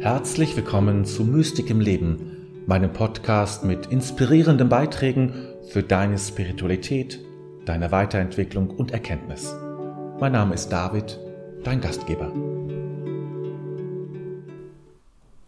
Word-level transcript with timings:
Herzlich 0.00 0.56
willkommen 0.56 1.04
zu 1.04 1.24
Mystik 1.24 1.68
im 1.68 1.78
Leben, 1.78 2.64
meinem 2.66 2.90
Podcast 2.90 3.64
mit 3.64 3.84
inspirierenden 3.88 4.70
Beiträgen 4.70 5.34
für 5.68 5.82
deine 5.82 6.18
Spiritualität, 6.18 7.20
deine 7.66 7.92
Weiterentwicklung 7.92 8.70
und 8.70 8.92
Erkenntnis. 8.92 9.54
Mein 10.18 10.32
Name 10.32 10.54
ist 10.54 10.70
David, 10.70 11.20
dein 11.64 11.82
Gastgeber. 11.82 12.32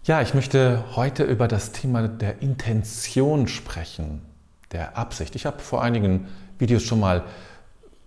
Ja, 0.05 0.21
ich 0.21 0.35
möchte 0.35 0.85
heute 0.97 1.25
über 1.25 1.49
das 1.49 1.73
Thema 1.73 2.07
der 2.07 2.43
Intention 2.43 3.49
sprechen, 3.49 4.21
der 4.71 4.99
Absicht. 4.99 5.35
Ich 5.35 5.47
habe 5.47 5.61
vor 5.61 5.83
einigen 5.83 6.29
Videos 6.59 6.83
schon 6.83 7.01
mal 7.01 7.25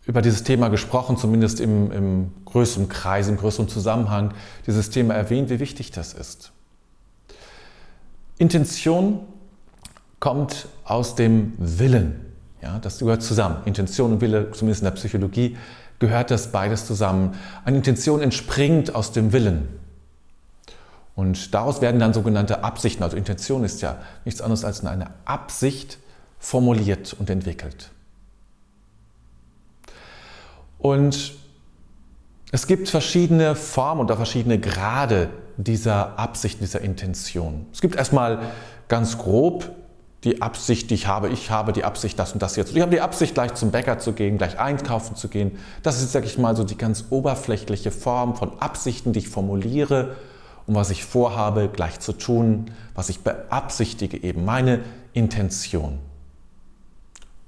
über 0.05 0.21
dieses 0.21 0.43
Thema 0.43 0.69
gesprochen, 0.69 1.17
zumindest 1.17 1.59
im, 1.59 1.91
im 1.91 2.31
größeren 2.45 2.89
Kreis, 2.89 3.27
im 3.27 3.37
größeren 3.37 3.67
Zusammenhang 3.67 4.33
dieses 4.67 4.89
Thema 4.89 5.15
erwähnt, 5.15 5.49
wie 5.49 5.59
wichtig 5.59 5.91
das 5.91 6.13
ist. 6.13 6.51
Intention 8.37 9.21
kommt 10.19 10.67
aus 10.83 11.15
dem 11.15 11.53
Willen. 11.57 12.21
Ja, 12.61 12.79
das 12.79 12.99
gehört 12.99 13.23
zusammen. 13.23 13.57
Intention 13.65 14.13
und 14.13 14.21
Wille, 14.21 14.51
zumindest 14.51 14.81
in 14.81 14.85
der 14.85 14.91
Psychologie, 14.91 15.57
gehört 15.99 16.31
das 16.31 16.51
beides 16.51 16.85
zusammen. 16.85 17.35
Eine 17.63 17.77
Intention 17.77 18.21
entspringt 18.21 18.93
aus 18.93 19.11
dem 19.11 19.33
Willen. 19.33 19.67
Und 21.15 21.53
daraus 21.53 21.81
werden 21.81 21.99
dann 21.99 22.13
sogenannte 22.13 22.63
Absichten, 22.63 23.01
also 23.01 23.15
Intention 23.15 23.63
ist 23.63 23.81
ja 23.81 23.99
nichts 24.25 24.41
anderes 24.41 24.65
als 24.65 24.83
eine 24.83 25.11
Absicht 25.23 25.97
formuliert 26.39 27.15
und 27.17 27.29
entwickelt. 27.29 27.91
Und 30.85 31.33
es 32.51 32.67
gibt 32.67 32.89
verschiedene 32.89 33.55
Formen 33.55 34.07
auch 34.07 34.17
verschiedene 34.17 34.59
Grade 34.59 35.31
dieser 35.57 36.19
Absicht, 36.19 36.61
dieser 36.61 36.81
Intention. 36.81 37.65
Es 37.73 37.81
gibt 37.81 37.95
erstmal 37.95 38.43
ganz 38.87 39.17
grob 39.17 39.71
die 40.23 40.43
Absicht, 40.43 40.91
die 40.91 40.93
ich 40.93 41.07
habe. 41.07 41.29
Ich 41.29 41.49
habe 41.49 41.73
die 41.73 41.83
Absicht, 41.83 42.19
das 42.19 42.33
und 42.33 42.41
das 42.43 42.55
jetzt. 42.55 42.75
Ich 42.75 42.81
habe 42.83 42.91
die 42.91 43.01
Absicht, 43.01 43.33
gleich 43.33 43.55
zum 43.55 43.71
Bäcker 43.71 43.97
zu 43.97 44.13
gehen, 44.13 44.37
gleich 44.37 44.59
einkaufen 44.59 45.15
zu 45.15 45.27
gehen. 45.27 45.57
Das 45.81 45.99
ist, 45.99 46.11
sage 46.11 46.27
ich 46.27 46.37
mal, 46.37 46.55
so 46.55 46.63
die 46.63 46.77
ganz 46.77 47.05
oberflächliche 47.09 47.89
Form 47.89 48.35
von 48.35 48.59
Absichten, 48.59 49.11
die 49.11 49.19
ich 49.19 49.29
formuliere 49.29 50.15
und 50.67 50.75
was 50.75 50.91
ich 50.91 51.03
vorhabe, 51.03 51.67
gleich 51.67 51.99
zu 51.99 52.13
tun, 52.13 52.69
was 52.93 53.09
ich 53.09 53.21
beabsichtige, 53.21 54.21
eben 54.21 54.45
meine 54.45 54.81
Intention. 55.13 55.97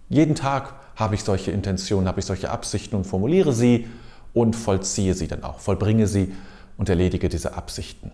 Jeden 0.10 0.34
Tag 0.34 0.74
habe 0.98 1.16
ich 1.16 1.24
solche 1.24 1.52
Intentionen, 1.52 2.08
habe 2.08 2.20
ich 2.20 2.26
solche 2.26 2.50
Absichten 2.50 2.96
und 2.96 3.06
formuliere 3.06 3.54
sie 3.54 3.88
und 4.34 4.56
vollziehe 4.56 5.14
sie 5.14 5.28
dann 5.28 5.44
auch, 5.44 5.60
vollbringe 5.60 6.08
sie 6.08 6.34
und 6.78 6.90
erledige 6.90 7.30
diese 7.30 7.56
Absichten. 7.56 8.12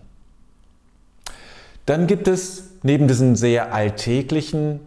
Dann 1.86 2.06
gibt 2.06 2.28
es 2.28 2.70
neben 2.82 3.08
diesen 3.08 3.36
sehr 3.36 3.74
alltäglichen 3.74 4.80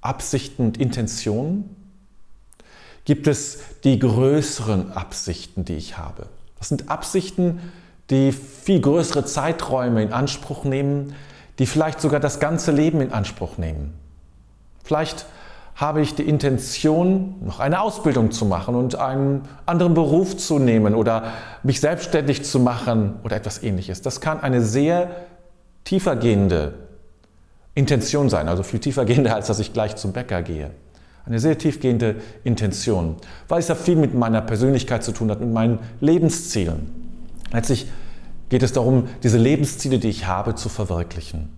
Absichten 0.00 0.66
und 0.66 0.78
Intentionen, 0.78 1.76
gibt 3.04 3.26
es 3.26 3.58
die 3.84 3.98
größeren 3.98 4.92
Absichten, 4.92 5.64
die 5.64 5.76
ich 5.76 5.98
habe. 5.98 6.26
Das 6.58 6.70
sind 6.70 6.90
Absichten, 6.90 7.60
die 8.10 8.32
viel 8.32 8.80
größere 8.80 9.26
Zeiträume 9.26 10.02
in 10.02 10.12
Anspruch 10.12 10.64
nehmen, 10.64 11.14
die 11.58 11.66
vielleicht 11.66 12.00
sogar 12.00 12.20
das 12.20 12.40
ganze 12.40 12.72
Leben 12.72 13.00
in 13.00 13.12
Anspruch 13.12 13.58
nehmen. 13.58 13.94
Vielleicht 14.82 15.26
habe 15.74 16.00
ich 16.00 16.14
die 16.14 16.22
Intention, 16.22 17.34
noch 17.44 17.58
eine 17.58 17.80
Ausbildung 17.80 18.30
zu 18.30 18.44
machen 18.44 18.76
und 18.76 18.94
einen 18.94 19.42
anderen 19.66 19.94
Beruf 19.94 20.36
zu 20.36 20.58
nehmen 20.58 20.94
oder 20.94 21.32
mich 21.62 21.80
selbstständig 21.80 22.44
zu 22.44 22.60
machen 22.60 23.16
oder 23.24 23.36
etwas 23.36 23.62
ähnliches. 23.62 24.00
Das 24.00 24.20
kann 24.20 24.40
eine 24.40 24.62
sehr 24.62 25.10
tiefergehende 25.82 26.74
Intention 27.74 28.30
sein, 28.30 28.48
also 28.48 28.62
viel 28.62 28.78
tiefergehende, 28.78 29.34
als 29.34 29.48
dass 29.48 29.58
ich 29.58 29.72
gleich 29.72 29.96
zum 29.96 30.12
Bäcker 30.12 30.42
gehe. 30.42 30.70
Eine 31.26 31.40
sehr 31.40 31.58
tiefgehende 31.58 32.16
Intention, 32.44 33.16
weil 33.48 33.58
es 33.58 33.68
ja 33.68 33.74
viel 33.74 33.96
mit 33.96 34.14
meiner 34.14 34.42
Persönlichkeit 34.42 35.02
zu 35.02 35.10
tun 35.10 35.30
hat, 35.30 35.40
mit 35.40 35.52
meinen 35.52 35.80
Lebenszielen. 36.00 36.92
Letztlich 37.52 37.90
geht 38.48 38.62
es 38.62 38.72
darum, 38.72 39.08
diese 39.22 39.38
Lebensziele, 39.38 39.98
die 39.98 40.08
ich 40.08 40.26
habe, 40.26 40.54
zu 40.54 40.68
verwirklichen. 40.68 41.50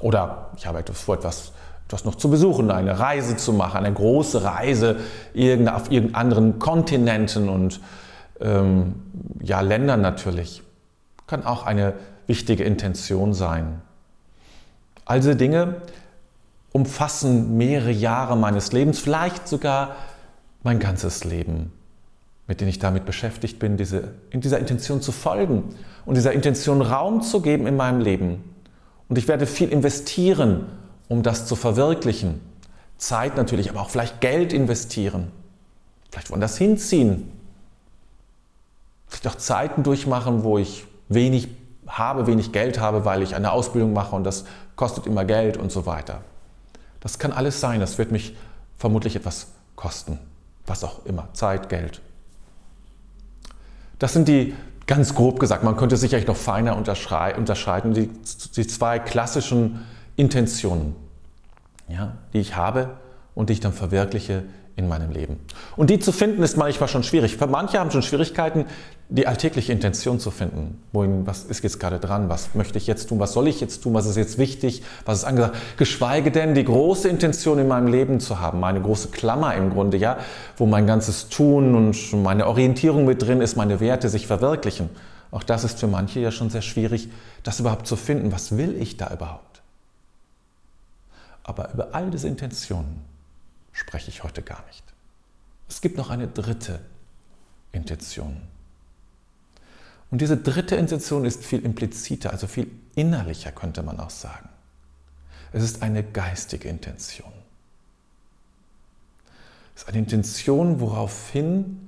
Oder 0.00 0.50
ich 0.56 0.66
habe 0.66 0.80
etwas 0.80 1.00
vor, 1.00 1.14
etwas 1.14 1.52
etwas 1.88 2.04
noch 2.04 2.16
zu 2.16 2.28
besuchen, 2.28 2.70
eine 2.70 2.98
Reise 2.98 3.38
zu 3.38 3.54
machen, 3.54 3.78
eine 3.78 3.94
große 3.94 4.44
Reise 4.44 4.96
auf 4.98 5.90
irgendeinen 5.90 6.14
anderen 6.14 6.58
Kontinenten 6.58 7.48
und 7.48 7.80
ähm, 8.42 8.96
ja, 9.42 9.62
Ländern 9.62 10.02
natürlich. 10.02 10.62
Kann 11.26 11.46
auch 11.46 11.64
eine 11.64 11.94
wichtige 12.26 12.64
Intention 12.64 13.32
sein. 13.32 13.80
All 15.06 15.20
diese 15.20 15.34
Dinge 15.34 15.76
umfassen 16.72 17.56
mehrere 17.56 17.90
Jahre 17.90 18.36
meines 18.36 18.72
Lebens, 18.72 18.98
vielleicht 18.98 19.48
sogar 19.48 19.96
mein 20.62 20.80
ganzes 20.80 21.24
Leben, 21.24 21.72
mit 22.46 22.60
dem 22.60 22.68
ich 22.68 22.78
damit 22.78 23.06
beschäftigt 23.06 23.58
bin, 23.58 23.78
diese, 23.78 24.12
in 24.28 24.42
dieser 24.42 24.58
Intention 24.58 25.00
zu 25.00 25.10
folgen 25.10 25.74
und 26.04 26.16
dieser 26.16 26.34
Intention 26.34 26.82
Raum 26.82 27.22
zu 27.22 27.40
geben 27.40 27.66
in 27.66 27.76
meinem 27.76 28.02
Leben. 28.02 28.44
Und 29.08 29.16
ich 29.16 29.26
werde 29.26 29.46
viel 29.46 29.70
investieren, 29.70 30.66
um 31.08 31.22
das 31.22 31.46
zu 31.46 31.56
verwirklichen. 31.56 32.40
Zeit 32.98 33.36
natürlich, 33.36 33.70
aber 33.70 33.80
auch 33.80 33.90
vielleicht 33.90 34.20
Geld 34.20 34.52
investieren. 34.52 35.30
Vielleicht 36.10 36.30
woanders 36.30 36.56
hinziehen. 36.56 37.30
Vielleicht 39.08 39.28
auch 39.28 39.36
Zeiten 39.36 39.82
durchmachen, 39.82 40.42
wo 40.42 40.58
ich 40.58 40.84
wenig 41.08 41.48
habe, 41.86 42.26
wenig 42.26 42.52
Geld 42.52 42.80
habe, 42.80 43.04
weil 43.04 43.22
ich 43.22 43.34
eine 43.34 43.52
Ausbildung 43.52 43.92
mache 43.92 44.14
und 44.14 44.24
das 44.24 44.44
kostet 44.76 45.06
immer 45.06 45.24
Geld 45.24 45.56
und 45.56 45.72
so 45.72 45.86
weiter. 45.86 46.20
Das 47.00 47.18
kann 47.18 47.32
alles 47.32 47.60
sein. 47.60 47.80
Das 47.80 47.98
wird 47.98 48.10
mich 48.10 48.36
vermutlich 48.76 49.16
etwas 49.16 49.48
kosten. 49.76 50.18
Was 50.66 50.84
auch 50.84 51.06
immer. 51.06 51.28
Zeit, 51.32 51.68
Geld. 51.68 52.00
Das 53.98 54.12
sind 54.12 54.28
die, 54.28 54.54
ganz 54.86 55.14
grob 55.14 55.38
gesagt, 55.38 55.64
man 55.64 55.76
könnte 55.76 55.96
sicherlich 55.96 56.26
noch 56.26 56.36
feiner 56.36 56.76
unterscheiden, 56.76 57.94
die, 57.94 58.08
die 58.56 58.66
zwei 58.66 58.98
klassischen 58.98 59.84
Intentionen, 60.18 60.96
ja, 61.88 62.16
die 62.32 62.40
ich 62.40 62.56
habe 62.56 62.90
und 63.36 63.48
die 63.48 63.52
ich 63.52 63.60
dann 63.60 63.72
verwirkliche 63.72 64.42
in 64.74 64.88
meinem 64.88 65.12
Leben. 65.12 65.38
Und 65.76 65.90
die 65.90 66.00
zu 66.00 66.10
finden 66.10 66.42
ist 66.42 66.56
manchmal 66.56 66.88
schon 66.88 67.04
schwierig. 67.04 67.38
Manche 67.48 67.78
haben 67.78 67.92
schon 67.92 68.02
Schwierigkeiten, 68.02 68.66
die 69.08 69.28
alltägliche 69.28 69.72
Intention 69.72 70.18
zu 70.18 70.32
finden. 70.32 70.82
Wohin, 70.92 71.24
was 71.24 71.44
ist 71.44 71.62
jetzt 71.62 71.78
gerade 71.78 72.00
dran? 72.00 72.28
Was 72.28 72.54
möchte 72.54 72.78
ich 72.78 72.88
jetzt 72.88 73.08
tun? 73.08 73.20
Was 73.20 73.32
soll 73.32 73.46
ich 73.46 73.60
jetzt 73.60 73.82
tun? 73.84 73.94
Was 73.94 74.06
ist 74.06 74.16
jetzt 74.16 74.38
wichtig? 74.38 74.82
Was 75.04 75.18
ist 75.18 75.24
angesagt? 75.24 75.56
Geschweige 75.76 76.32
denn 76.32 76.54
die 76.54 76.64
große 76.64 77.08
Intention 77.08 77.60
in 77.60 77.68
meinem 77.68 77.86
Leben 77.86 78.18
zu 78.18 78.40
haben, 78.40 78.58
meine 78.58 78.80
große 78.80 79.08
Klammer 79.08 79.54
im 79.54 79.70
Grunde, 79.70 79.98
ja, 79.98 80.18
wo 80.56 80.66
mein 80.66 80.88
ganzes 80.88 81.28
Tun 81.28 81.76
und 81.76 82.22
meine 82.24 82.48
Orientierung 82.48 83.04
mit 83.04 83.22
drin 83.22 83.40
ist, 83.40 83.56
meine 83.56 83.78
Werte 83.78 84.08
sich 84.08 84.26
verwirklichen. 84.26 84.90
Auch 85.30 85.44
das 85.44 85.62
ist 85.62 85.78
für 85.78 85.86
manche 85.86 86.18
ja 86.20 86.32
schon 86.32 86.50
sehr 86.50 86.62
schwierig, 86.62 87.08
das 87.44 87.60
überhaupt 87.60 87.86
zu 87.86 87.94
finden. 87.94 88.32
Was 88.32 88.56
will 88.56 88.76
ich 88.80 88.96
da 88.96 89.12
überhaupt? 89.12 89.47
Aber 91.48 91.72
über 91.72 91.94
all 91.94 92.10
diese 92.10 92.28
Intentionen 92.28 93.00
spreche 93.72 94.10
ich 94.10 94.22
heute 94.22 94.42
gar 94.42 94.62
nicht. 94.66 94.84
Es 95.66 95.80
gibt 95.80 95.96
noch 95.96 96.10
eine 96.10 96.28
dritte 96.28 96.78
Intention. 97.72 98.42
Und 100.10 100.20
diese 100.20 100.36
dritte 100.36 100.76
Intention 100.76 101.24
ist 101.24 101.42
viel 101.42 101.64
impliziter, 101.64 102.32
also 102.32 102.46
viel 102.46 102.70
innerlicher 102.96 103.50
könnte 103.50 103.82
man 103.82 103.98
auch 103.98 104.10
sagen. 104.10 104.50
Es 105.50 105.62
ist 105.62 105.80
eine 105.80 106.04
geistige 106.04 106.68
Intention. 106.68 107.32
Es 109.74 109.84
ist 109.84 109.88
eine 109.88 109.98
Intention, 110.00 110.80
woraufhin 110.80 111.80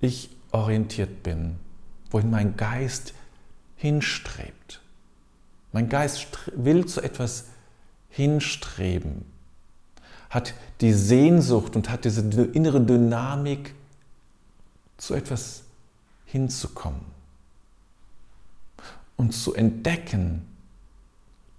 ich 0.00 0.30
orientiert 0.50 1.22
bin, 1.22 1.60
wohin 2.10 2.30
mein 2.30 2.56
Geist 2.56 3.14
hinstrebt. 3.76 4.80
Mein 5.70 5.88
Geist 5.88 6.26
will 6.56 6.86
zu 6.86 7.02
etwas 7.02 7.44
hinstreben, 8.10 9.24
hat 10.28 10.54
die 10.80 10.92
Sehnsucht 10.92 11.76
und 11.76 11.88
hat 11.88 12.04
diese 12.04 12.20
innere 12.44 12.80
Dynamik, 12.80 13.74
zu 15.00 15.14
etwas 15.14 15.62
hinzukommen 16.26 17.00
und 19.16 19.32
zu 19.32 19.54
entdecken, 19.54 20.46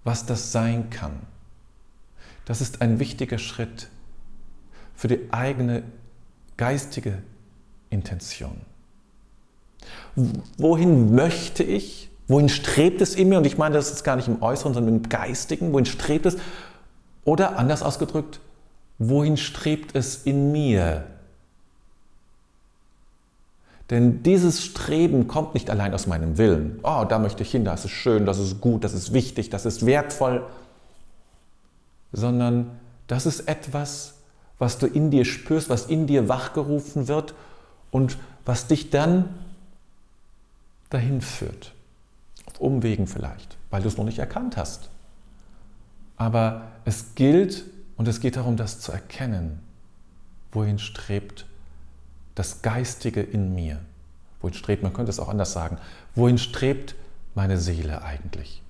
was 0.04 0.26
das 0.26 0.52
sein 0.52 0.90
kann. 0.90 1.20
Das 2.44 2.60
ist 2.60 2.80
ein 2.80 2.98
wichtiger 2.98 3.38
Schritt 3.38 3.88
für 4.94 5.08
die 5.08 5.32
eigene 5.32 5.82
geistige 6.56 7.22
Intention. 7.90 8.60
Wohin 10.58 11.14
möchte 11.14 11.64
ich? 11.64 12.10
Wohin 12.28 12.48
strebt 12.48 13.00
es 13.00 13.14
in 13.14 13.28
mir? 13.28 13.38
Und 13.38 13.46
ich 13.46 13.58
meine, 13.58 13.74
das 13.74 13.90
ist 13.90 14.04
gar 14.04 14.16
nicht 14.16 14.28
im 14.28 14.42
Äußeren, 14.42 14.74
sondern 14.74 14.96
im 14.96 15.08
Geistigen. 15.08 15.72
Wohin 15.72 15.86
strebt 15.86 16.26
es? 16.26 16.36
Oder 17.24 17.58
anders 17.58 17.82
ausgedrückt, 17.82 18.40
wohin 18.98 19.36
strebt 19.36 19.94
es 19.94 20.22
in 20.24 20.52
mir? 20.52 21.04
Denn 23.90 24.22
dieses 24.22 24.64
Streben 24.64 25.28
kommt 25.28 25.54
nicht 25.54 25.68
allein 25.68 25.92
aus 25.92 26.06
meinem 26.06 26.38
Willen. 26.38 26.80
Oh, 26.82 27.04
da 27.06 27.18
möchte 27.18 27.42
ich 27.42 27.50
hin, 27.50 27.64
das 27.64 27.84
ist 27.84 27.90
schön, 27.90 28.24
das 28.24 28.38
ist 28.38 28.60
gut, 28.60 28.84
das 28.84 28.94
ist 28.94 29.12
wichtig, 29.12 29.50
das 29.50 29.66
ist 29.66 29.84
wertvoll. 29.84 30.46
Sondern 32.12 32.70
das 33.06 33.26
ist 33.26 33.40
etwas, 33.48 34.14
was 34.58 34.78
du 34.78 34.86
in 34.86 35.10
dir 35.10 35.24
spürst, 35.24 35.68
was 35.68 35.86
in 35.86 36.06
dir 36.06 36.28
wachgerufen 36.28 37.08
wird 37.08 37.34
und 37.90 38.16
was 38.44 38.66
dich 38.66 38.90
dann 38.90 39.28
dahin 40.88 41.20
führt. 41.20 41.71
Umwegen 42.62 43.06
vielleicht, 43.06 43.56
weil 43.70 43.82
du 43.82 43.88
es 43.88 43.96
noch 43.96 44.04
nicht 44.04 44.18
erkannt 44.18 44.56
hast. 44.56 44.90
Aber 46.16 46.68
es 46.84 47.14
gilt 47.14 47.64
und 47.96 48.06
es 48.08 48.20
geht 48.20 48.36
darum, 48.36 48.56
das 48.56 48.80
zu 48.80 48.92
erkennen. 48.92 49.60
Wohin 50.52 50.78
strebt 50.78 51.46
das 52.34 52.62
Geistige 52.62 53.20
in 53.20 53.54
mir? 53.54 53.80
Wohin 54.40 54.54
strebt, 54.54 54.82
man 54.82 54.92
könnte 54.92 55.10
es 55.10 55.18
auch 55.18 55.28
anders 55.28 55.52
sagen, 55.52 55.78
wohin 56.14 56.38
strebt 56.38 56.94
meine 57.34 57.58
Seele 57.58 58.02
eigentlich? 58.02 58.62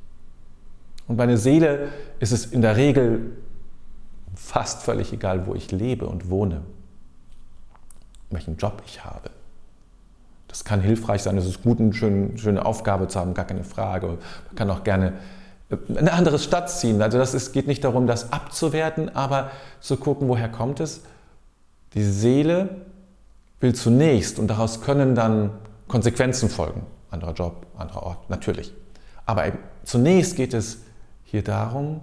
Und 1.08 1.16
meine 1.16 1.36
Seele 1.36 1.88
ist 2.20 2.32
es 2.32 2.46
in 2.46 2.62
der 2.62 2.76
Regel 2.76 3.36
fast 4.34 4.82
völlig 4.82 5.12
egal, 5.12 5.46
wo 5.46 5.54
ich 5.54 5.70
lebe 5.70 6.06
und 6.06 6.30
wohne, 6.30 6.62
welchen 8.30 8.56
Job 8.56 8.82
ich 8.86 9.04
habe. 9.04 9.30
Das 10.52 10.64
kann 10.64 10.82
hilfreich 10.82 11.22
sein, 11.22 11.38
es 11.38 11.46
ist 11.46 11.62
gut, 11.62 11.80
eine 11.80 11.94
schöne, 11.94 12.36
schöne 12.36 12.66
Aufgabe 12.66 13.08
zu 13.08 13.18
haben, 13.18 13.32
gar 13.32 13.46
keine 13.46 13.64
Frage. 13.64 14.06
Man 14.06 14.54
kann 14.54 14.68
auch 14.68 14.84
gerne 14.84 15.14
in 15.88 15.96
eine 15.96 16.12
andere 16.12 16.38
Stadt 16.38 16.70
ziehen. 16.70 17.00
Also 17.00 17.16
das 17.16 17.32
ist, 17.32 17.52
geht 17.52 17.66
nicht 17.66 17.82
darum, 17.84 18.06
das 18.06 18.34
abzuwerten, 18.34 19.08
aber 19.16 19.50
zu 19.80 19.96
gucken, 19.96 20.28
woher 20.28 20.50
kommt 20.50 20.80
es. 20.80 21.04
Die 21.94 22.02
Seele 22.02 22.68
will 23.60 23.74
zunächst 23.74 24.38
und 24.38 24.48
daraus 24.48 24.82
können 24.82 25.14
dann 25.14 25.52
Konsequenzen 25.88 26.50
folgen. 26.50 26.82
Anderer 27.10 27.32
Job, 27.32 27.66
anderer 27.78 28.02
Ort, 28.02 28.28
natürlich. 28.28 28.74
Aber 29.24 29.44
zunächst 29.84 30.36
geht 30.36 30.52
es 30.52 30.82
hier 31.24 31.42
darum, 31.42 32.00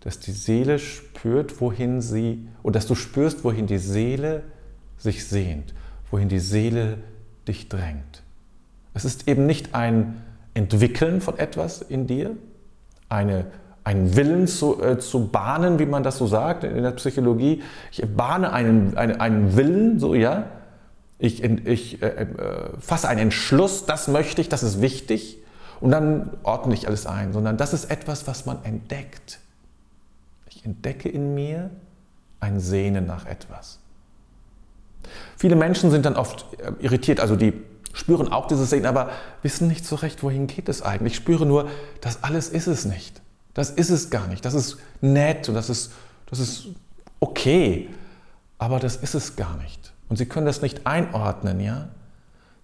dass 0.00 0.20
die 0.20 0.32
Seele 0.32 0.78
spürt, 0.78 1.60
wohin 1.60 2.00
sie, 2.00 2.48
und 2.62 2.76
dass 2.76 2.86
du 2.86 2.94
spürst, 2.94 3.44
wohin 3.44 3.66
die 3.66 3.76
Seele 3.76 4.42
sich 4.96 5.28
sehnt, 5.28 5.74
wohin 6.10 6.30
die 6.30 6.38
Seele 6.38 6.96
dich 7.48 7.68
drängt. 7.68 8.22
Es 8.94 9.04
ist 9.04 9.28
eben 9.28 9.46
nicht 9.46 9.74
ein 9.74 10.22
Entwickeln 10.54 11.20
von 11.20 11.38
etwas 11.38 11.82
in 11.82 12.06
dir, 12.06 12.36
eine, 13.08 13.46
einen 13.82 14.16
Willen 14.16 14.46
zu, 14.46 14.80
äh, 14.82 14.98
zu 14.98 15.28
bahnen, 15.28 15.78
wie 15.78 15.86
man 15.86 16.02
das 16.02 16.18
so 16.18 16.26
sagt 16.26 16.64
in 16.64 16.82
der 16.82 16.92
Psychologie. 16.92 17.62
Ich 17.90 18.04
bahne 18.16 18.52
einen, 18.52 18.96
einen, 18.96 19.20
einen 19.20 19.56
Willen, 19.56 19.98
so 19.98 20.14
ja. 20.14 20.46
Ich, 21.18 21.42
ich 21.42 22.02
äh, 22.02 22.06
äh, 22.06 22.26
fasse 22.78 23.08
einen 23.08 23.20
Entschluss, 23.20 23.86
das 23.86 24.08
möchte 24.08 24.40
ich, 24.40 24.48
das 24.48 24.62
ist 24.62 24.80
wichtig. 24.80 25.38
Und 25.80 25.90
dann 25.90 26.30
ordne 26.44 26.74
ich 26.74 26.86
alles 26.86 27.06
ein, 27.06 27.32
sondern 27.32 27.56
das 27.56 27.74
ist 27.74 27.90
etwas, 27.90 28.26
was 28.26 28.46
man 28.46 28.64
entdeckt. 28.64 29.40
Ich 30.48 30.64
entdecke 30.64 31.08
in 31.08 31.34
mir 31.34 31.70
ein 32.40 32.60
Sehnen 32.60 33.06
nach 33.06 33.26
etwas. 33.26 33.80
Viele 35.36 35.56
Menschen 35.56 35.90
sind 35.90 36.04
dann 36.06 36.16
oft 36.16 36.46
äh, 36.58 36.72
irritiert, 36.84 37.20
also 37.20 37.36
die 37.36 37.52
spüren 37.92 38.30
auch 38.32 38.46
dieses 38.48 38.70
Sehen, 38.70 38.86
aber 38.86 39.10
wissen 39.42 39.68
nicht 39.68 39.86
so 39.86 39.96
recht, 39.96 40.22
wohin 40.22 40.46
geht 40.46 40.68
es 40.68 40.82
eigentlich. 40.82 41.14
Ich 41.14 41.16
spüre 41.18 41.46
nur, 41.46 41.68
das 42.00 42.22
alles 42.22 42.48
ist 42.48 42.66
es 42.66 42.84
nicht. 42.84 43.22
Das 43.54 43.70
ist 43.70 43.90
es 43.90 44.10
gar 44.10 44.26
nicht. 44.26 44.44
Das 44.44 44.54
ist 44.54 44.78
nett 45.00 45.48
und 45.48 45.54
das 45.54 45.70
ist, 45.70 45.92
das 46.26 46.40
ist 46.40 46.66
okay, 47.20 47.88
aber 48.58 48.80
das 48.80 48.96
ist 48.96 49.14
es 49.14 49.36
gar 49.36 49.56
nicht. 49.58 49.92
Und 50.08 50.16
Sie 50.16 50.26
können 50.26 50.46
das 50.46 50.60
nicht 50.60 50.86
einordnen, 50.86 51.60
ja? 51.60 51.88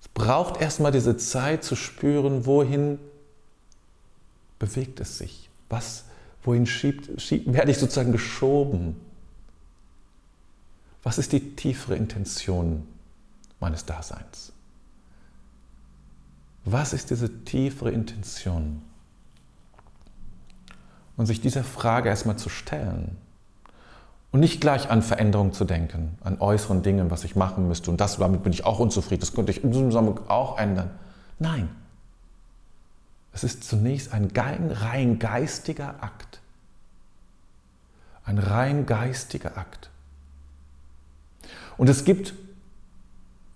Es 0.00 0.08
braucht 0.08 0.60
erstmal 0.60 0.92
diese 0.92 1.16
Zeit 1.16 1.62
zu 1.62 1.76
spüren, 1.76 2.46
wohin 2.46 2.98
bewegt 4.58 5.00
es 5.00 5.18
sich. 5.18 5.48
Was, 5.68 6.04
wohin 6.42 6.66
schiebt, 6.66 7.20
schiebt, 7.20 7.52
werde 7.52 7.70
ich 7.70 7.78
sozusagen 7.78 8.12
geschoben? 8.12 8.96
Was 11.02 11.18
ist 11.18 11.32
die 11.32 11.56
tiefere 11.56 11.96
Intention 11.96 12.86
meines 13.58 13.86
Daseins? 13.86 14.52
Was 16.64 16.92
ist 16.92 17.10
diese 17.10 17.44
tiefere 17.44 17.90
Intention? 17.90 18.82
Und 21.16 21.26
sich 21.26 21.40
dieser 21.40 21.64
Frage 21.64 22.08
erstmal 22.08 22.36
zu 22.36 22.48
stellen 22.48 23.16
und 24.30 24.40
nicht 24.40 24.60
gleich 24.60 24.90
an 24.90 25.02
Veränderungen 25.02 25.52
zu 25.52 25.64
denken, 25.64 26.16
an 26.22 26.40
äußeren 26.40 26.82
Dingen, 26.82 27.10
was 27.10 27.24
ich 27.24 27.36
machen 27.36 27.68
müsste 27.68 27.90
und 27.90 28.00
das, 28.00 28.18
damit 28.18 28.42
bin 28.42 28.52
ich 28.52 28.64
auch 28.64 28.78
unzufrieden, 28.78 29.20
das 29.20 29.34
könnte 29.34 29.52
ich 29.52 29.64
im 29.64 29.72
Zusammenhang 29.72 30.20
auch 30.28 30.58
ändern. 30.58 30.90
Nein, 31.38 31.68
es 33.32 33.44
ist 33.44 33.64
zunächst 33.64 34.12
ein 34.12 34.30
rein 34.34 35.18
geistiger 35.18 36.02
Akt. 36.02 36.40
Ein 38.24 38.38
rein 38.38 38.86
geistiger 38.86 39.56
Akt. 39.56 39.90
Und 41.80 41.88
es 41.88 42.04
gibt 42.04 42.34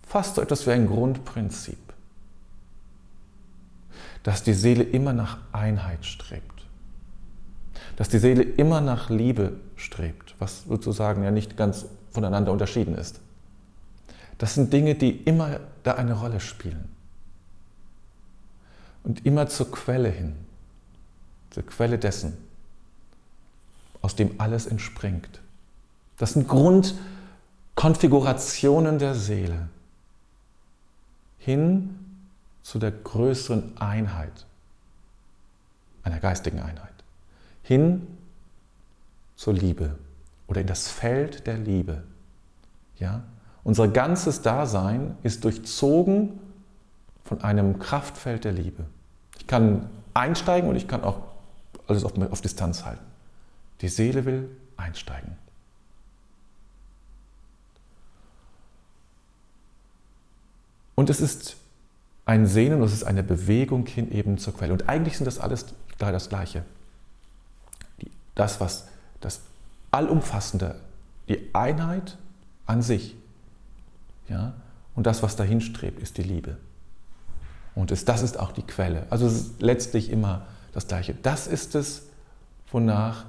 fast 0.02 0.34
so 0.34 0.42
etwas 0.42 0.66
wie 0.66 0.70
ein 0.70 0.86
Grundprinzip 0.86 1.76
dass 4.24 4.42
die 4.42 4.54
Seele 4.54 4.82
immer 4.82 5.12
nach 5.12 5.38
Einheit 5.52 6.04
strebt. 6.04 6.64
Dass 7.96 8.08
die 8.08 8.18
Seele 8.18 8.42
immer 8.42 8.80
nach 8.80 9.10
Liebe 9.10 9.60
strebt, 9.76 10.34
was 10.40 10.64
sozusagen 10.64 11.22
ja 11.22 11.30
nicht 11.30 11.56
ganz 11.56 11.86
voneinander 12.10 12.50
unterschieden 12.50 12.96
ist. 12.96 13.20
Das 14.38 14.54
sind 14.54 14.72
Dinge, 14.72 14.96
die 14.96 15.10
immer 15.10 15.60
da 15.84 15.94
eine 15.94 16.14
Rolle 16.14 16.40
spielen. 16.40 16.88
Und 19.04 19.26
immer 19.26 19.46
zur 19.46 19.70
Quelle 19.70 20.08
hin, 20.08 20.34
zur 21.50 21.66
Quelle 21.66 21.98
dessen, 21.98 22.32
aus 24.00 24.16
dem 24.16 24.40
alles 24.40 24.66
entspringt. 24.66 25.42
Das 26.16 26.32
sind 26.32 26.48
Grundkonfigurationen 27.84 28.98
der 28.98 29.14
Seele. 29.14 29.68
Hin 31.36 31.98
zu 32.62 32.78
der 32.78 32.90
größeren 32.90 33.76
Einheit, 33.78 34.46
einer 36.02 36.18
geistigen 36.18 36.60
Einheit, 36.60 36.94
hin 37.62 38.06
zur 39.36 39.52
Liebe 39.52 39.98
oder 40.46 40.62
in 40.62 40.66
das 40.66 40.88
Feld 40.88 41.46
der 41.46 41.58
Liebe. 41.58 42.04
Ja? 42.98 43.22
Unser 43.64 43.88
ganzes 43.88 44.40
Dasein 44.40 45.18
ist 45.22 45.44
durchzogen 45.44 46.40
von 47.22 47.42
einem 47.42 47.80
Kraftfeld 47.80 48.44
der 48.44 48.52
Liebe. 48.52 48.86
Ich 49.38 49.46
kann 49.46 49.90
einsteigen 50.14 50.70
und 50.70 50.76
ich 50.76 50.88
kann 50.88 51.04
auch 51.04 51.18
alles 51.86 52.02
auf, 52.04 52.16
auf 52.30 52.40
Distanz 52.40 52.86
halten. 52.86 53.04
Die 53.82 53.88
Seele 53.88 54.24
will 54.24 54.48
einsteigen. 54.78 55.43
Und 60.94 61.10
es 61.10 61.20
ist 61.20 61.56
ein 62.26 62.46
Sehnen, 62.46 62.80
das 62.80 62.92
ist 62.92 63.04
eine 63.04 63.22
Bewegung 63.22 63.86
hin 63.86 64.10
eben 64.10 64.38
zur 64.38 64.56
Quelle. 64.56 64.72
Und 64.72 64.88
eigentlich 64.88 65.16
sind 65.16 65.26
das 65.26 65.38
alles 65.38 65.66
das 65.98 66.28
Gleiche. 66.28 66.64
Das, 68.34 68.60
was 68.60 68.88
das 69.20 69.40
Allumfassende, 69.90 70.76
die 71.28 71.54
Einheit 71.54 72.18
an 72.66 72.82
sich. 72.82 73.16
Ja? 74.28 74.54
Und 74.94 75.06
das, 75.06 75.22
was 75.22 75.36
dahin 75.36 75.60
strebt, 75.60 76.00
ist 76.00 76.18
die 76.18 76.22
Liebe. 76.22 76.56
Und 77.74 77.90
es, 77.90 78.04
das 78.04 78.22
ist 78.22 78.38
auch 78.38 78.52
die 78.52 78.62
Quelle. 78.62 79.06
Also 79.10 79.26
es 79.26 79.34
ist 79.34 79.62
letztlich 79.62 80.10
immer 80.10 80.46
das 80.72 80.86
Gleiche. 80.86 81.14
Das 81.22 81.46
ist 81.46 81.74
es, 81.74 82.02
wonach 82.70 83.24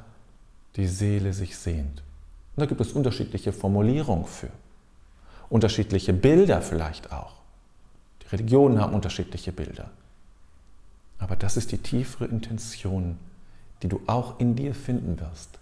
die 0.76 0.88
Seele 0.88 1.34
sich 1.34 1.58
sehnt. 1.58 2.04
Und 2.56 2.62
da 2.62 2.66
gibt 2.66 2.82
es 2.82 2.94
unterschiedliche 2.94 3.54
Formulierungen 3.54 4.26
für. 4.26 4.50
Unterschiedliche 5.50 6.14
Bilder 6.14 6.62
vielleicht 6.62 7.12
auch. 7.12 7.34
Die 8.26 8.36
Religionen 8.36 8.80
haben 8.80 8.94
unterschiedliche 8.94 9.52
Bilder. 9.52 9.90
Aber 11.20 11.36
das 11.36 11.58
ist 11.58 11.72
die 11.72 11.78
tiefere 11.78 12.26
Intention, 12.26 13.18
die 13.82 13.88
du 13.88 14.02
auch 14.08 14.40
in 14.40 14.56
dir 14.56 14.74
finden 14.74 15.20
wirst. 15.20 15.60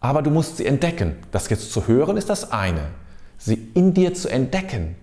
Aber 0.00 0.22
du 0.22 0.30
musst 0.30 0.56
sie 0.56 0.66
entdecken. 0.66 1.16
Das 1.30 1.48
jetzt 1.48 1.72
zu 1.72 1.86
hören 1.86 2.16
ist 2.16 2.28
das 2.28 2.50
eine. 2.50 2.88
Sie 3.38 3.70
in 3.74 3.94
dir 3.94 4.14
zu 4.14 4.28
entdecken 4.28 4.96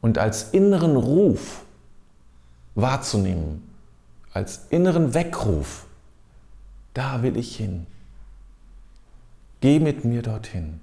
und 0.00 0.18
als 0.18 0.50
inneren 0.52 0.96
Ruf 0.96 1.64
wahrzunehmen, 2.74 3.62
als 4.32 4.66
inneren 4.70 5.14
Weckruf. 5.14 5.86
Da 6.94 7.22
will 7.22 7.36
ich 7.36 7.56
hin. 7.56 7.86
Geh 9.60 9.78
mit 9.78 10.04
mir 10.04 10.22
dorthin. 10.22 10.80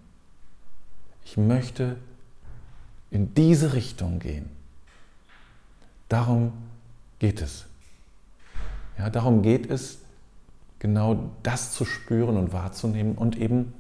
Ich 1.26 1.38
möchte 1.38 1.98
in 3.14 3.34
diese 3.36 3.74
Richtung 3.74 4.18
gehen. 4.18 4.50
Darum 6.10 6.52
geht 7.20 7.42
es. 7.42 7.66
Ja, 8.98 9.10
darum 9.10 9.44
geht 9.44 9.70
es, 9.70 10.00
genau 10.80 11.30
das 11.44 11.72
zu 11.72 11.86
spüren 11.86 12.38
und 12.38 12.54
wahrzunehmen 12.54 13.16
und 13.16 13.38
eben 13.38 13.74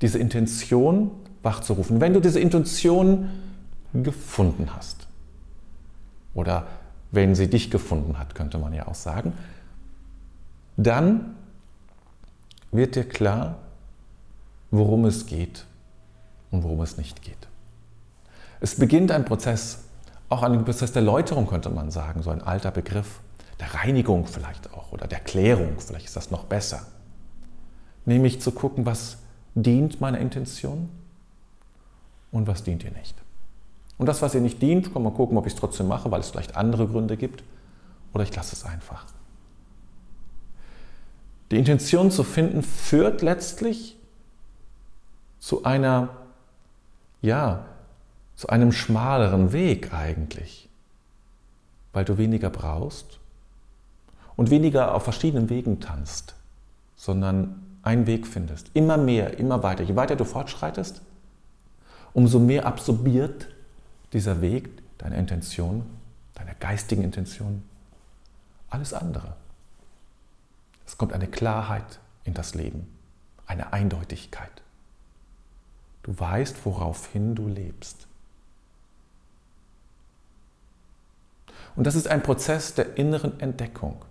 diese 0.00 0.18
Intention 0.18 1.10
wachzurufen. 1.42 2.00
Wenn 2.00 2.14
du 2.14 2.20
diese 2.20 2.40
Intuition 2.40 3.28
gefunden 3.92 4.74
hast, 4.74 5.06
oder 6.34 6.66
wenn 7.10 7.34
sie 7.34 7.48
dich 7.48 7.70
gefunden 7.70 8.18
hat, 8.18 8.34
könnte 8.34 8.56
man 8.56 8.72
ja 8.72 8.88
auch 8.88 8.94
sagen, 8.94 9.34
dann 10.78 11.34
wird 12.70 12.96
dir 12.96 13.06
klar, 13.06 13.58
worum 14.70 15.04
es 15.04 15.26
geht 15.26 15.66
und 16.50 16.62
worum 16.62 16.80
es 16.80 16.96
nicht 16.96 17.20
geht. 17.20 17.51
Es 18.62 18.76
beginnt 18.76 19.10
ein 19.10 19.24
Prozess, 19.24 19.80
auch 20.28 20.44
ein 20.44 20.64
Prozess 20.64 20.92
der 20.92 21.02
Läuterung 21.02 21.48
könnte 21.48 21.68
man 21.68 21.90
sagen, 21.90 22.22
so 22.22 22.30
ein 22.30 22.40
alter 22.40 22.70
Begriff, 22.70 23.18
der 23.58 23.74
Reinigung 23.74 24.28
vielleicht 24.28 24.72
auch 24.72 24.92
oder 24.92 25.08
der 25.08 25.18
Klärung, 25.18 25.80
vielleicht 25.80 26.06
ist 26.06 26.14
das 26.14 26.30
noch 26.30 26.44
besser. 26.44 26.86
Nämlich 28.04 28.40
zu 28.40 28.52
gucken, 28.52 28.86
was 28.86 29.18
dient 29.56 30.00
meiner 30.00 30.18
Intention 30.18 30.88
und 32.30 32.46
was 32.46 32.62
dient 32.62 32.84
ihr 32.84 32.92
nicht. 32.92 33.16
Und 33.98 34.06
das, 34.06 34.22
was 34.22 34.32
ihr 34.32 34.40
nicht 34.40 34.62
dient, 34.62 34.92
kann 34.92 35.02
man 35.02 35.12
gucken, 35.12 35.36
ob 35.36 35.46
ich 35.46 35.54
es 35.54 35.58
trotzdem 35.58 35.88
mache, 35.88 36.12
weil 36.12 36.20
es 36.20 36.30
vielleicht 36.30 36.54
andere 36.56 36.86
Gründe 36.86 37.16
gibt, 37.16 37.42
oder 38.14 38.22
ich 38.22 38.34
lasse 38.36 38.54
es 38.54 38.64
einfach. 38.64 39.06
Die 41.50 41.58
Intention 41.58 42.12
zu 42.12 42.22
finden 42.22 42.62
führt 42.62 43.22
letztlich 43.22 43.98
zu 45.40 45.64
einer, 45.64 46.10
ja, 47.22 47.64
zu 48.42 48.48
einem 48.48 48.72
schmaleren 48.72 49.52
Weg 49.52 49.94
eigentlich, 49.94 50.68
weil 51.92 52.04
du 52.04 52.18
weniger 52.18 52.50
brauchst 52.50 53.20
und 54.34 54.50
weniger 54.50 54.96
auf 54.96 55.04
verschiedenen 55.04 55.48
Wegen 55.48 55.78
tanzt, 55.78 56.34
sondern 56.96 57.62
einen 57.82 58.08
Weg 58.08 58.26
findest. 58.26 58.68
Immer 58.74 58.96
mehr, 58.96 59.38
immer 59.38 59.62
weiter. 59.62 59.84
Je 59.84 59.94
weiter 59.94 60.16
du 60.16 60.24
fortschreitest, 60.24 61.02
umso 62.14 62.40
mehr 62.40 62.66
absorbiert 62.66 63.46
dieser 64.12 64.40
Weg 64.40 64.70
deine 64.98 65.18
Intention, 65.18 65.86
deine 66.34 66.56
geistigen 66.58 67.04
Intention, 67.04 67.62
alles 68.70 68.92
andere. 68.92 69.36
Es 70.84 70.98
kommt 70.98 71.12
eine 71.12 71.28
Klarheit 71.28 72.00
in 72.24 72.34
das 72.34 72.56
Leben, 72.56 72.88
eine 73.46 73.72
Eindeutigkeit. 73.72 74.62
Du 76.02 76.18
weißt, 76.18 76.66
woraufhin 76.66 77.36
du 77.36 77.46
lebst. 77.46 78.08
Und 81.76 81.86
das 81.86 81.94
ist 81.94 82.08
ein 82.08 82.22
Prozess 82.22 82.74
der 82.74 82.96
inneren 82.96 83.40
Entdeckung, 83.40 84.04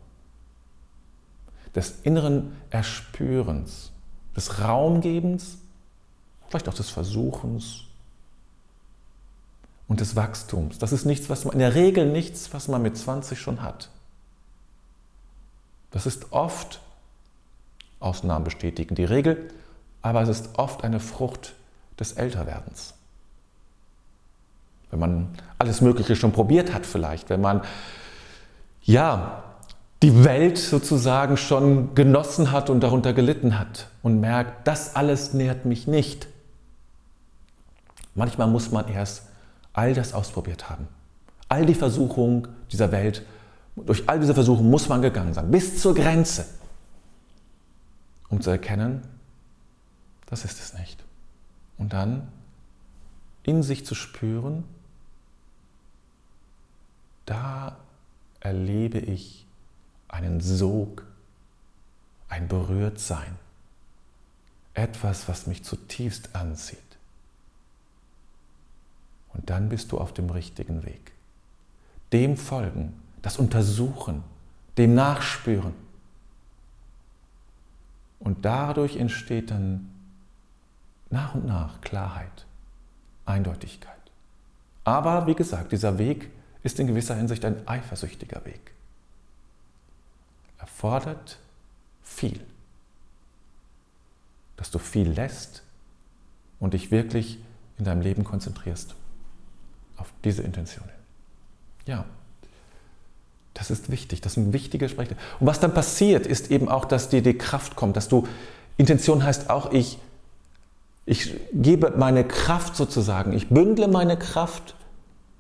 des 1.75 2.01
inneren 2.03 2.57
Erspürens, 2.69 3.91
des 4.35 4.59
Raumgebens, 4.59 5.57
vielleicht 6.49 6.67
auch 6.67 6.73
des 6.73 6.89
Versuchens 6.89 7.83
und 9.87 9.99
des 9.99 10.15
Wachstums. 10.15 10.79
Das 10.79 10.91
ist 10.91 11.05
nichts, 11.05 11.29
was 11.29 11.45
man 11.45 11.53
in 11.53 11.59
der 11.59 11.75
Regel 11.75 12.11
nichts, 12.11 12.53
was 12.53 12.67
man 12.67 12.81
mit 12.81 12.97
20 12.97 13.39
schon 13.39 13.61
hat. 13.61 13.89
Das 15.91 16.05
ist 16.05 16.31
oft, 16.31 16.79
Ausnahmen 17.99 18.45
bestätigen 18.45 18.95
die 18.95 19.03
Regel, 19.03 19.49
aber 20.01 20.21
es 20.21 20.29
ist 20.29 20.57
oft 20.57 20.83
eine 20.83 20.99
Frucht 20.99 21.53
des 21.99 22.13
Älterwerdens. 22.13 22.93
Wenn 24.91 24.99
man 24.99 25.29
alles 25.57 25.81
Mögliche 25.81 26.15
schon 26.15 26.31
probiert 26.33 26.73
hat 26.73 26.85
vielleicht, 26.85 27.29
wenn 27.29 27.41
man 27.41 27.61
ja 28.83 29.43
die 30.03 30.23
Welt 30.23 30.57
sozusagen 30.57 31.37
schon 31.37 31.93
genossen 31.95 32.51
hat 32.51 32.69
und 32.69 32.81
darunter 32.81 33.13
gelitten 33.13 33.57
hat 33.57 33.87
und 34.01 34.19
merkt, 34.19 34.67
das 34.67 34.95
alles 34.95 35.33
nährt 35.33 35.65
mich 35.65 35.87
nicht. 35.87 36.27
Manchmal 38.15 38.47
muss 38.47 38.71
man 38.71 38.87
erst 38.87 39.23
all 39.73 39.93
das 39.93 40.13
ausprobiert 40.13 40.69
haben. 40.69 40.87
All 41.47 41.65
die 41.65 41.75
Versuchungen 41.75 42.47
dieser 42.71 42.91
Welt, 42.91 43.23
durch 43.75 44.09
all 44.09 44.19
diese 44.19 44.33
Versuche 44.33 44.63
muss 44.63 44.89
man 44.89 45.01
gegangen 45.01 45.33
sein, 45.33 45.51
bis 45.51 45.79
zur 45.81 45.93
Grenze, 45.93 46.45
um 48.29 48.41
zu 48.41 48.49
erkennen, 48.49 49.01
das 50.25 50.45
ist 50.45 50.59
es 50.59 50.73
nicht. 50.73 51.03
Und 51.77 51.93
dann 51.93 52.27
in 53.43 53.63
sich 53.63 53.85
zu 53.85 53.95
spüren, 53.95 54.63
da 57.25 57.77
erlebe 58.39 58.99
ich 58.99 59.45
einen 60.07 60.41
Sog, 60.41 61.05
ein 62.29 62.47
Berührtsein, 62.47 63.37
etwas, 64.73 65.27
was 65.27 65.47
mich 65.47 65.63
zutiefst 65.63 66.35
anzieht. 66.35 66.79
Und 69.33 69.49
dann 69.49 69.69
bist 69.69 69.91
du 69.91 69.99
auf 69.99 70.13
dem 70.13 70.29
richtigen 70.29 70.83
Weg. 70.85 71.11
Dem 72.11 72.35
folgen, 72.37 72.93
das 73.21 73.37
Untersuchen, 73.37 74.23
dem 74.77 74.93
Nachspüren. 74.95 75.73
Und 78.19 78.45
dadurch 78.45 78.97
entsteht 78.97 79.51
dann 79.51 79.89
nach 81.09 81.35
und 81.35 81.45
nach 81.45 81.81
Klarheit, 81.81 82.45
Eindeutigkeit. 83.25 83.95
Aber 84.83 85.27
wie 85.27 85.35
gesagt, 85.35 85.71
dieser 85.71 85.97
Weg 85.97 86.29
ist 86.63 86.79
in 86.79 86.87
gewisser 86.87 87.15
Hinsicht 87.15 87.43
ein 87.45 87.67
eifersüchtiger 87.67 88.45
Weg. 88.45 88.71
Er 90.59 90.67
fordert 90.67 91.39
viel, 92.03 92.39
dass 94.57 94.71
du 94.71 94.79
viel 94.79 95.09
lässt 95.09 95.63
und 96.59 96.73
dich 96.73 96.91
wirklich 96.91 97.39
in 97.77 97.85
deinem 97.85 98.01
Leben 98.01 98.23
konzentrierst 98.23 98.95
auf 99.97 100.11
diese 100.23 100.43
Intentionen. 100.43 100.91
Ja, 101.85 102.05
das 103.53 103.71
ist 103.71 103.89
wichtig, 103.89 104.21
das 104.21 104.35
sind 104.35 104.53
wichtige 104.53 104.87
Sprecher. 104.87 105.15
Und 105.39 105.47
was 105.47 105.59
dann 105.59 105.73
passiert, 105.73 106.25
ist 106.25 106.51
eben 106.51 106.69
auch, 106.69 106.85
dass 106.85 107.09
dir 107.09 107.21
die 107.21 107.37
Kraft 107.37 107.75
kommt, 107.75 107.97
dass 107.97 108.07
du, 108.07 108.27
Intention 108.77 109.23
heißt 109.23 109.49
auch, 109.49 109.71
ich, 109.71 109.97
ich 111.05 111.35
gebe 111.53 111.93
meine 111.97 112.23
Kraft 112.23 112.75
sozusagen, 112.75 113.33
ich 113.33 113.49
bündle 113.49 113.87
meine 113.87 114.17
Kraft 114.17 114.75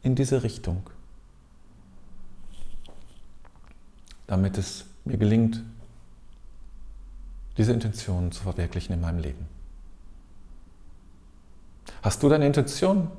in 0.03 0.15
diese 0.15 0.43
Richtung, 0.43 0.83
damit 4.31 4.57
es 4.57 4.85
mir 5.03 5.17
gelingt, 5.17 5.61
diese 7.57 7.73
Intention 7.73 8.31
zu 8.31 8.43
verwirklichen 8.43 8.93
in 8.93 9.01
meinem 9.01 9.19
Leben. 9.19 9.45
Hast 12.01 12.23
du 12.23 12.29
deine 12.29 12.47
Intention 12.47 13.11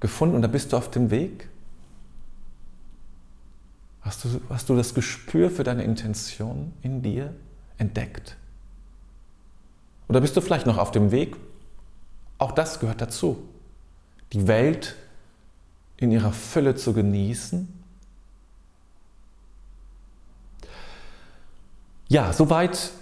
gefunden 0.00 0.34
und 0.34 0.42
da 0.42 0.48
bist 0.48 0.72
du 0.72 0.78
auf 0.78 0.90
dem 0.90 1.12
Weg? 1.12 1.48
Hast 4.00 4.24
du, 4.24 4.40
hast 4.48 4.68
du 4.68 4.74
das 4.74 4.94
Gespür 4.94 5.48
für 5.48 5.62
deine 5.62 5.84
Intention 5.84 6.72
in 6.82 7.02
dir 7.02 7.32
entdeckt? 7.78 8.36
Oder 10.08 10.20
bist 10.20 10.36
du 10.36 10.40
vielleicht 10.40 10.66
noch 10.66 10.78
auf 10.78 10.90
dem 10.90 11.12
Weg? 11.12 11.36
Auch 12.38 12.50
das 12.50 12.80
gehört 12.80 13.00
dazu. 13.00 13.48
Die 14.32 14.48
Welt 14.48 14.96
in 15.98 16.10
ihrer 16.10 16.32
Fülle 16.32 16.74
zu 16.74 16.94
genießen. 16.94 17.75
Ja, 22.08 22.32
soweit 22.32 22.92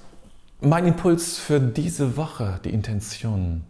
mein 0.62 0.87
Impuls 0.87 1.37
für 1.37 1.61
diese 1.61 2.16
Woche, 2.16 2.58
die 2.64 2.70
Intention. 2.70 3.62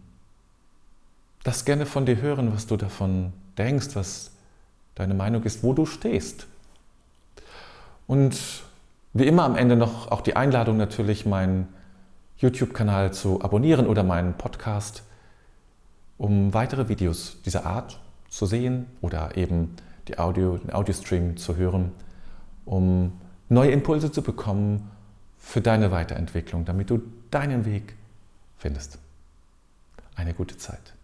Das 1.43 1.65
gerne 1.65 1.85
von 1.85 2.05
dir 2.05 2.21
hören, 2.21 2.53
was 2.53 2.67
du 2.67 2.77
davon 2.77 3.33
denkst, 3.57 3.89
was 3.95 4.31
deine 4.95 5.13
Meinung 5.13 5.43
ist, 5.43 5.61
wo 5.61 5.73
du 5.73 5.85
stehst. 5.85 6.47
Und 8.07 8.63
wie 9.11 9.27
immer 9.27 9.43
am 9.43 9.57
Ende 9.57 9.75
noch 9.75 10.09
auch 10.09 10.21
die 10.21 10.37
Einladung 10.37 10.77
natürlich, 10.77 11.25
meinen 11.25 11.67
YouTube-Kanal 12.37 13.11
zu 13.11 13.41
abonnieren 13.41 13.87
oder 13.87 14.03
meinen 14.03 14.35
Podcast, 14.35 15.03
um 16.17 16.53
weitere 16.53 16.87
Videos 16.87 17.41
dieser 17.43 17.65
Art 17.65 17.99
zu 18.29 18.45
sehen 18.45 18.85
oder 19.01 19.35
eben 19.35 19.75
die 20.07 20.17
Audio, 20.17 20.55
den 20.55 20.71
Audiostream 20.71 21.35
zu 21.35 21.57
hören, 21.57 21.91
um 22.63 23.19
neue 23.49 23.71
Impulse 23.71 24.13
zu 24.13 24.21
bekommen 24.21 24.91
für 25.45 25.61
deine 25.61 25.91
Weiterentwicklung, 25.91 26.65
damit 26.65 26.89
du 26.89 27.03
deinen 27.29 27.65
Weg 27.65 27.93
findest. 28.57 28.97
Eine 30.15 30.33
gute 30.33 30.57
Zeit. 30.57 30.94